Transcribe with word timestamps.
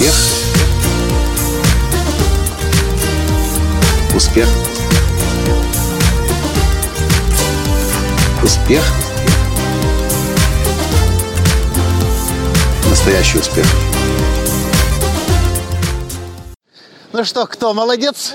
Успех. 0.00 0.14
Успех. 4.16 4.48
Успех. 8.42 8.82
Настоящий 12.88 13.38
успех. 13.40 13.66
Ну 17.12 17.24
что, 17.24 17.46
кто 17.46 17.74
молодец? 17.74 18.32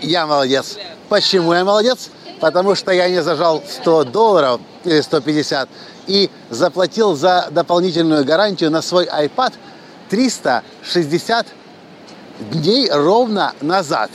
Я 0.00 0.26
молодец. 0.26 0.78
Почему 1.10 1.52
я 1.52 1.66
молодец? 1.66 2.08
Потому 2.40 2.74
что 2.74 2.90
я 2.92 3.10
не 3.10 3.22
зажал 3.22 3.62
100 3.68 4.04
долларов 4.04 4.62
или 4.84 5.02
150 5.02 5.68
и 6.06 6.30
заплатил 6.48 7.14
за 7.14 7.48
дополнительную 7.50 8.24
гарантию 8.24 8.70
на 8.70 8.80
свой 8.80 9.04
iPad 9.04 9.52
360 10.08 11.46
дней 12.52 12.90
ровно 12.90 13.54
назад. 13.60 14.10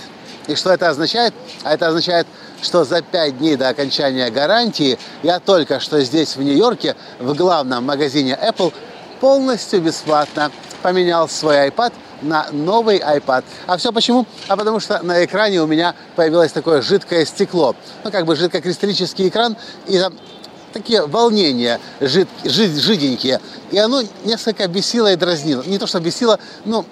И 0.48 0.56
что 0.56 0.72
это 0.72 0.90
означает? 0.90 1.34
А 1.64 1.74
это 1.74 1.88
означает, 1.88 2.28
что 2.62 2.84
за 2.84 3.02
5 3.02 3.38
дней 3.38 3.56
до 3.56 3.70
окончания 3.70 4.30
гарантии 4.30 4.98
я 5.24 5.40
только 5.40 5.80
что 5.80 6.02
здесь, 6.02 6.36
в 6.36 6.42
Нью-Йорке, 6.42 6.96
в 7.20 7.34
главном 7.36 7.86
магазине 7.86 8.38
Apple, 8.42 8.74
полностью 9.20 9.82
бесплатно 9.82 10.52
поменял 10.82 11.30
свой 11.30 11.68
iPad 11.68 11.94
на 12.22 12.48
новый 12.52 13.00
iPad. 13.00 13.44
А 13.68 13.78
все 13.78 13.92
почему? 13.92 14.26
А 14.48 14.56
потому 14.56 14.80
что 14.80 15.02
на 15.04 15.24
экране 15.24 15.62
у 15.62 15.68
меня 15.68 15.96
появилось 16.16 16.52
такое 16.52 16.82
жидкое 16.82 17.26
стекло. 17.26 17.76
Ну, 18.04 18.12
как 18.12 18.26
бы 18.26 18.36
жидкокристаллический 18.36 19.28
экран, 19.28 19.56
и 19.88 20.00
там 20.00 20.14
такие 20.72 21.06
волнения 21.06 21.80
жид, 22.00 22.28
жид, 22.44 22.76
жиденькие. 22.76 23.40
И 23.72 23.78
оно 23.78 24.02
несколько 24.26 24.68
бесило 24.68 25.12
и 25.12 25.16
дразнило. 25.16 25.64
Не 25.64 25.78
то, 25.78 25.88
что 25.88 26.00
бесило, 26.00 26.40
но 26.66 26.86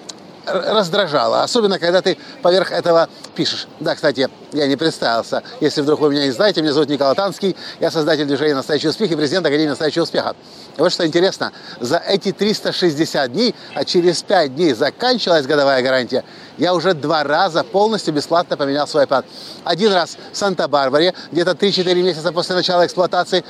раздражало. 0.46 1.42
Особенно, 1.42 1.78
когда 1.78 2.02
ты 2.02 2.16
поверх 2.42 2.72
этого 2.72 3.08
пишешь. 3.34 3.66
Да, 3.80 3.94
кстати, 3.94 4.28
я 4.52 4.66
не 4.66 4.76
представился. 4.76 5.42
Если 5.60 5.80
вдруг 5.82 6.00
вы 6.00 6.10
меня 6.10 6.24
не 6.24 6.30
знаете, 6.32 6.62
меня 6.62 6.72
зовут 6.72 6.88
Николай 6.88 7.14
Танский. 7.14 7.56
Я 7.80 7.90
создатель 7.90 8.26
движения 8.26 8.54
«Настоящий 8.54 8.88
успех» 8.88 9.10
и 9.10 9.16
президент 9.16 9.46
Академии 9.46 9.70
«Настоящего 9.70 10.04
успеха». 10.04 10.34
И 10.76 10.80
вот 10.80 10.92
что 10.92 11.06
интересно. 11.06 11.52
За 11.80 11.98
эти 11.98 12.32
360 12.32 13.32
дней, 13.32 13.54
а 13.74 13.84
через 13.84 14.22
5 14.22 14.54
дней 14.54 14.72
заканчивалась 14.72 15.46
годовая 15.46 15.82
гарантия, 15.82 16.24
я 16.58 16.74
уже 16.74 16.94
два 16.94 17.24
раза 17.24 17.64
полностью 17.64 18.14
бесплатно 18.14 18.56
поменял 18.56 18.86
свой 18.86 19.04
iPad. 19.04 19.24
Один 19.64 19.92
раз 19.92 20.16
в 20.32 20.36
Санта-Барбаре, 20.36 21.14
где-то 21.32 21.52
3-4 21.52 21.94
месяца 22.02 22.32
после 22.32 22.54
начала 22.54 22.84
эксплуатации, 22.84 23.44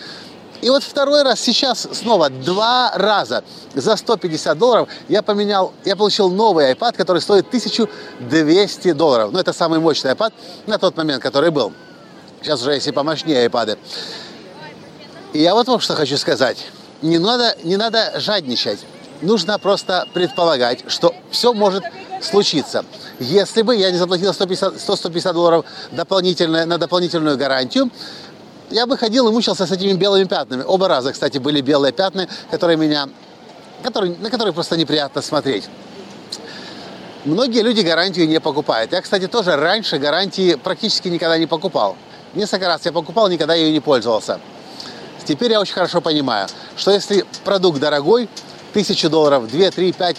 и 0.61 0.69
вот 0.69 0.83
второй 0.83 1.23
раз 1.23 1.41
сейчас 1.41 1.89
снова 1.93 2.29
два 2.29 2.93
раза 2.95 3.43
за 3.75 3.97
150 3.97 4.59
долларов 4.59 4.89
я 5.09 5.23
поменял, 5.23 5.73
я 5.85 5.97
получил 5.97 6.31
новый 6.31 6.73
iPad, 6.73 6.97
который 6.97 7.23
стоит 7.23 7.47
1200 7.49 8.93
долларов. 8.93 9.33
Ну, 9.33 9.39
это 9.39 9.53
самый 9.53 9.81
мощный 9.81 10.13
iPad 10.13 10.33
на 10.67 10.79
тот 10.79 10.97
момент, 10.97 11.23
который 11.23 11.51
был. 11.51 11.73
Сейчас 12.43 12.61
уже 12.61 12.75
есть 12.75 12.87
и 12.87 12.93
помощнее 12.93 13.47
iPad. 13.47 13.79
И 15.33 15.41
я 15.41 15.55
вот 15.55 15.67
вам 15.69 15.81
что 15.81 15.95
хочу 15.95 16.17
сказать. 16.17 16.67
Не 17.03 17.19
надо, 17.19 17.57
не 17.63 17.77
надо 17.77 18.21
жадничать. 18.21 18.81
Нужно 19.23 19.59
просто 19.59 20.07
предполагать, 20.13 20.85
что 20.89 21.15
все 21.31 21.53
может 21.53 21.85
случиться. 22.23 22.85
Если 23.19 23.63
бы 23.63 23.77
я 23.77 23.91
не 23.91 23.99
заплатил 23.99 24.31
100-150 24.31 25.33
долларов 25.33 25.65
дополнительно, 25.93 26.65
на 26.67 26.79
дополнительную 26.79 27.37
гарантию, 27.37 27.91
я 28.71 28.87
бы 28.87 28.97
ходил 28.97 29.29
и 29.29 29.33
мучился 29.33 29.67
с 29.67 29.73
этими 29.73 29.93
белыми 29.93 30.25
пятнами. 30.25 30.63
Оба 30.63 30.89
раза, 30.89 31.13
кстати, 31.13 31.39
были 31.39 31.61
белые 31.61 31.93
пятна, 31.93 32.29
которые 32.51 32.77
меня, 32.77 33.09
которые, 33.83 34.17
на 34.19 34.31
которые 34.31 34.53
просто 34.53 34.77
неприятно 34.77 35.23
смотреть. 35.23 35.69
Многие 37.25 37.63
люди 37.63 37.83
гарантию 37.83 38.27
не 38.29 38.41
покупают. 38.41 38.93
Я, 38.93 39.03
кстати, 39.03 39.27
тоже 39.27 39.57
раньше 39.57 39.99
гарантии 39.99 40.55
практически 40.55 41.09
никогда 41.09 41.37
не 41.37 41.47
покупал. 41.47 41.97
Несколько 42.35 42.67
раз 42.67 42.87
я 42.87 42.93
покупал, 42.93 43.29
никогда 43.29 43.55
ею 43.55 43.73
не 43.73 43.81
пользовался. 43.81 44.41
Теперь 45.25 45.53
я 45.53 45.61
очень 45.61 45.75
хорошо 45.75 46.01
понимаю, 46.01 46.49
что 46.77 46.91
если 46.91 47.27
продукт 47.45 47.79
дорогой, 47.79 48.29
тысячу 48.73 49.11
долларов, 49.11 49.51
2, 49.51 49.71
3, 49.71 49.93
5, 49.93 50.17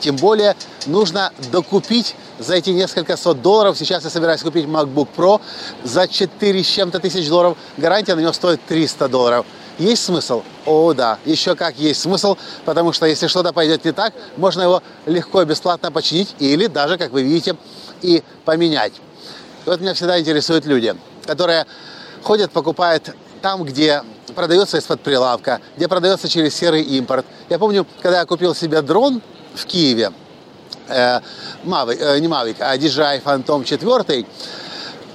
тем 0.00 0.16
более 0.16 0.54
нужно 0.86 1.32
докупить 1.50 2.14
за 2.38 2.54
эти 2.54 2.70
несколько 2.70 3.16
сот 3.16 3.42
долларов. 3.42 3.78
Сейчас 3.78 4.04
я 4.04 4.10
собираюсь 4.10 4.42
купить 4.42 4.66
MacBook 4.66 5.08
Pro 5.16 5.40
за 5.82 6.08
4 6.08 6.62
с 6.62 6.66
чем-то 6.66 7.00
тысяч 7.00 7.28
долларов. 7.28 7.56
Гарантия 7.76 8.14
на 8.14 8.20
него 8.20 8.32
стоит 8.32 8.60
300 8.66 9.08
долларов. 9.08 9.46
Есть 9.78 10.04
смысл? 10.04 10.42
О, 10.66 10.92
да, 10.92 11.18
еще 11.24 11.56
как 11.56 11.76
есть 11.76 12.00
смысл, 12.00 12.36
потому 12.64 12.92
что 12.92 13.06
если 13.06 13.26
что-то 13.26 13.52
пойдет 13.52 13.84
не 13.84 13.92
так, 13.92 14.14
можно 14.36 14.62
его 14.62 14.82
легко 15.06 15.42
и 15.42 15.44
бесплатно 15.44 15.90
починить 15.90 16.34
или 16.38 16.68
даже, 16.68 16.96
как 16.96 17.10
вы 17.10 17.22
видите, 17.22 17.56
и 18.00 18.22
поменять. 18.44 18.92
Вот 19.66 19.80
меня 19.80 19.94
всегда 19.94 20.20
интересуют 20.20 20.64
люди, 20.64 20.94
которые 21.26 21.66
ходят, 22.22 22.52
покупают 22.52 23.14
там, 23.42 23.64
где 23.64 24.02
продается 24.36 24.78
из-под 24.78 25.00
прилавка, 25.00 25.60
где 25.76 25.88
продается 25.88 26.28
через 26.28 26.54
серый 26.54 26.82
импорт. 26.82 27.26
Я 27.48 27.58
помню, 27.58 27.86
когда 28.00 28.20
я 28.20 28.26
купил 28.26 28.54
себе 28.54 28.80
дрон 28.80 29.22
в 29.54 29.66
Киеве, 29.66 30.12
Mavic, 30.88 31.98
э, 32.00 32.18
не 32.20 32.28
Mavic, 32.28 32.56
а 32.60 32.76
DJI 32.76 33.22
Phantom 33.22 33.64
4, 33.64 34.26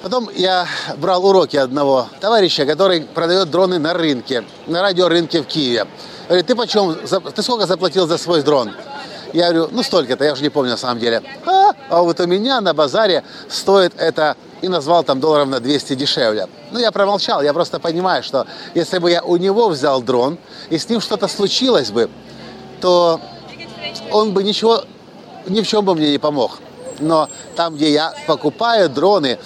Потом 0.01 0.29
я 0.33 0.65
брал 0.95 1.25
уроки 1.25 1.57
одного 1.57 2.07
товарища, 2.21 2.65
который 2.65 3.01
продает 3.01 3.51
дроны 3.51 3.79
на 3.79 3.93
рынке, 3.93 4.45
на 4.65 4.81
радиорынке 4.81 5.41
в 5.41 5.45
Киеве. 5.45 5.87
Говорит, 6.27 6.47
ты 6.47 6.55
почем, 6.55 6.95
ты 7.35 7.43
сколько 7.43 7.65
заплатил 7.65 8.07
за 8.07 8.17
свой 8.17 8.41
дрон? 8.41 8.71
Я 9.33 9.51
говорю, 9.51 9.69
ну 9.71 9.83
столько-то, 9.83 10.23
я 10.23 10.33
уже 10.33 10.41
не 10.41 10.49
помню 10.49 10.71
на 10.71 10.77
самом 10.77 10.99
деле. 10.99 11.21
А, 11.45 11.71
а 11.89 12.01
вот 12.01 12.19
у 12.19 12.27
меня 12.27 12.61
на 12.61 12.73
базаре 12.73 13.23
стоит 13.49 13.93
это 13.97 14.37
и 14.61 14.67
назвал 14.69 15.03
там 15.03 15.19
долларов 15.19 15.49
на 15.49 15.59
200 15.59 15.95
дешевле. 15.95 16.47
Ну, 16.71 16.79
я 16.79 16.91
промолчал, 16.91 17.41
я 17.41 17.53
просто 17.53 17.79
понимаю, 17.79 18.23
что 18.23 18.47
если 18.75 18.99
бы 18.99 19.11
я 19.11 19.21
у 19.21 19.37
него 19.37 19.69
взял 19.69 20.01
дрон, 20.01 20.37
и 20.69 20.77
с 20.77 20.89
ним 20.89 21.01
что-то 21.01 21.27
случилось 21.27 21.91
бы, 21.91 22.09
то 22.81 23.19
он 24.11 24.33
бы 24.33 24.43
ничего, 24.43 24.83
ни 25.49 25.61
в 25.61 25.67
чем 25.67 25.85
бы 25.85 25.95
мне 25.95 26.11
не 26.11 26.17
помог. 26.17 26.59
Но 26.99 27.29
там, 27.55 27.75
где 27.75 27.91
я 27.91 28.13
покупаю 28.27 28.89
дроны, 28.89 29.39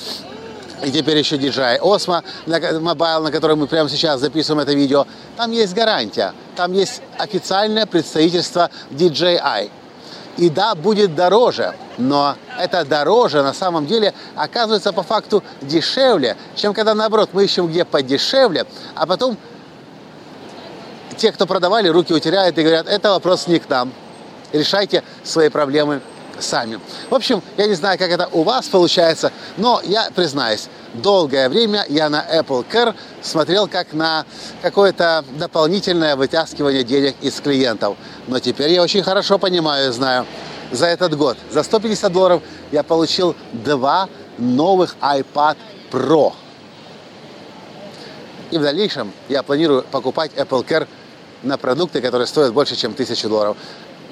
и 0.83 0.91
теперь 0.91 1.17
еще 1.17 1.37
DJI 1.37 1.79
Osmo 1.79 2.23
Mobile, 2.45 3.21
на 3.21 3.31
котором 3.31 3.59
мы 3.59 3.67
прямо 3.67 3.89
сейчас 3.89 4.19
записываем 4.19 4.61
это 4.61 4.73
видео, 4.73 5.07
там 5.37 5.51
есть 5.51 5.73
гарантия, 5.73 6.33
там 6.55 6.73
есть 6.73 7.01
официальное 7.17 7.85
представительство 7.85 8.69
DJI. 8.91 9.71
И 10.37 10.49
да, 10.49 10.73
будет 10.73 11.15
дороже, 11.15 11.75
но 11.97 12.35
это 12.59 12.83
дороже 12.83 13.43
на 13.43 13.53
самом 13.53 13.85
деле 13.85 14.13
оказывается 14.35 14.91
по 14.91 15.03
факту 15.03 15.43
дешевле, 15.61 16.37
чем 16.55 16.73
когда 16.73 16.95
наоборот 16.95 17.29
мы 17.33 17.43
ищем 17.45 17.67
где 17.67 17.85
подешевле, 17.85 18.65
а 18.95 19.05
потом 19.05 19.37
те, 21.17 21.31
кто 21.31 21.45
продавали, 21.45 21.87
руки 21.87 22.13
утеряют 22.13 22.57
и 22.57 22.63
говорят, 22.63 22.87
это 22.87 23.11
вопрос 23.11 23.47
не 23.47 23.59
к 23.59 23.69
нам, 23.69 23.93
решайте 24.53 25.03
свои 25.23 25.49
проблемы 25.49 26.01
сами. 26.39 26.79
В 27.09 27.15
общем, 27.15 27.41
я 27.57 27.67
не 27.67 27.73
знаю, 27.75 27.97
как 27.97 28.09
это 28.09 28.27
у 28.31 28.43
вас 28.43 28.67
получается, 28.67 29.31
но 29.57 29.81
я 29.83 30.09
признаюсь, 30.15 30.67
долгое 30.93 31.49
время 31.49 31.85
я 31.89 32.09
на 32.09 32.25
Apple 32.33 32.65
Care 32.71 32.95
смотрел 33.21 33.67
как 33.67 33.93
на 33.93 34.25
какое-то 34.61 35.23
дополнительное 35.37 36.15
вытаскивание 36.15 36.83
денег 36.83 37.15
из 37.21 37.39
клиентов. 37.39 37.97
Но 38.27 38.39
теперь 38.39 38.71
я 38.71 38.81
очень 38.81 39.03
хорошо 39.03 39.37
понимаю 39.37 39.89
и 39.89 39.93
знаю, 39.93 40.25
за 40.71 40.87
этот 40.87 41.15
год, 41.15 41.37
за 41.51 41.61
150 41.61 42.11
долларов 42.11 42.41
я 42.71 42.83
получил 42.83 43.35
два 43.51 44.09
новых 44.37 44.95
iPad 45.01 45.57
Pro. 45.91 46.33
И 48.49 48.57
в 48.57 48.61
дальнейшем 48.61 49.11
я 49.29 49.43
планирую 49.43 49.83
покупать 49.83 50.31
Apple 50.35 50.65
Care 50.65 50.87
на 51.43 51.57
продукты, 51.57 52.01
которые 52.01 52.27
стоят 52.27 52.53
больше, 52.53 52.75
чем 52.75 52.93
1000 52.93 53.27
долларов. 53.29 53.57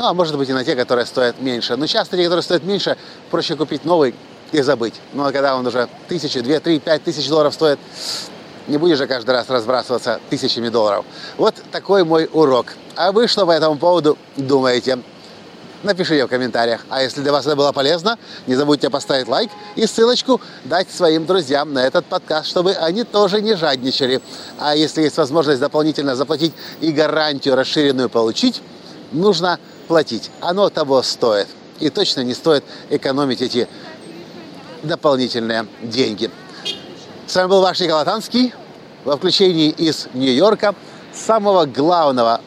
Ну, 0.02 0.08
а 0.08 0.16
может 0.16 0.36
быть 0.36 0.50
и 0.50 0.54
на 0.54 0.66
те, 0.66 0.76
которые 0.76 1.06
стоят 1.06 1.40
меньше. 1.40 1.76
Но 1.76 1.86
часто 1.86 2.18
те, 2.18 2.24
которые 2.24 2.42
стоят 2.42 2.64
меньше, 2.64 2.98
проще 3.30 3.56
купить 3.56 3.86
новый 3.86 4.16
и 4.52 4.62
забыть. 4.64 4.96
Ну, 5.14 5.24
а 5.24 5.32
когда 5.32 5.56
он 5.56 5.68
уже 5.68 5.88
тысячи, 6.08 6.40
две, 6.40 6.60
три, 6.60 6.80
пять 6.80 7.04
тысяч 7.04 7.30
долларов 7.30 7.54
стоит, 7.54 7.78
не 8.66 8.80
будешь 8.80 8.98
же 8.98 9.06
каждый 9.06 9.30
раз 9.30 9.48
разбрасываться 9.48 10.20
тысячами 10.32 10.70
долларов. 10.70 11.06
Вот 11.38 11.54
такой 11.72 12.04
мой 12.04 12.28
урок. 12.34 12.74
А 12.96 13.12
вы 13.12 13.28
что 13.28 13.46
по 13.46 13.52
этому 13.52 13.78
поводу 13.78 14.18
думаете? 14.38 14.98
Напишите 15.84 16.26
в 16.26 16.30
комментариях. 16.30 16.82
А 16.90 17.04
если 17.04 17.22
для 17.22 17.32
вас 17.32 17.46
это 17.46 17.56
было 17.56 17.72
полезно, 17.72 18.18
не 18.48 18.56
забудьте 18.56 18.90
поставить 18.90 19.28
лайк 19.28 19.52
и 19.76 19.86
ссылочку 19.86 20.42
дать 20.64 20.90
своим 20.90 21.28
друзьям 21.28 21.74
на 21.74 21.86
этот 21.86 22.08
подкаст, 22.08 22.48
чтобы 22.48 22.72
они 22.72 23.04
тоже 23.04 23.40
не 23.40 23.54
жадничали. 23.54 24.20
А 24.58 24.76
если 24.76 25.04
есть 25.04 25.18
возможность 25.18 25.60
дополнительно 25.62 26.16
заплатить 26.16 26.54
и 26.80 26.92
гарантию 26.92 27.56
расширенную 27.56 28.10
получить, 28.10 28.64
нужно 29.12 29.60
платить. 29.88 30.32
Оно 30.40 30.70
того 30.70 31.02
стоит. 31.02 31.48
И 31.80 31.90
точно 31.90 32.22
не 32.22 32.34
стоит 32.34 32.64
экономить 32.90 33.42
эти 33.42 33.68
дополнительные 34.84 35.66
деньги. 35.82 36.30
С 37.28 37.36
вами 37.36 37.48
был 37.48 37.62
ваш 37.62 37.80
Николай 37.80 38.06
Танский 38.06 38.54
во 39.04 39.18
включении 39.18 39.70
из 39.70 40.08
Нью-Йорка, 40.14 40.76
самого 41.14 41.66
главного 41.66 42.42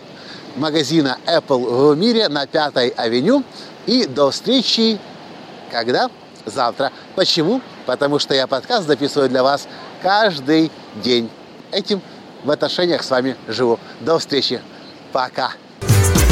магазина 0.56 1.18
Apple 1.26 1.92
в 1.92 1.96
мире 1.96 2.28
на 2.28 2.46
Пятой 2.46 2.88
авеню. 2.88 3.44
И 3.86 4.06
до 4.06 4.30
встречи, 4.30 4.98
когда? 5.70 6.10
Завтра. 6.46 6.92
Почему? 7.14 7.60
Потому 7.86 8.18
что 8.18 8.34
я 8.34 8.46
подкаст 8.46 8.86
записываю 8.86 9.28
для 9.28 9.42
вас 9.42 9.66
каждый 10.02 10.70
день. 11.02 11.30
Этим 11.72 12.00
в 12.44 12.50
отношениях 12.50 13.02
с 13.02 13.10
вами 13.10 13.36
живу. 13.48 13.78
До 14.00 14.18
встречи. 14.18 14.60
Пока. 15.12 15.52